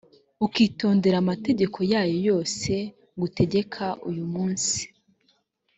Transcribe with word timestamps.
ukitondera 0.45 1.17
amategeko 1.23 1.77
yayo 1.91 2.17
yose 2.29 2.71
ngutegeka 3.15 3.85
uyu 4.09 4.25
munsi 4.33 4.79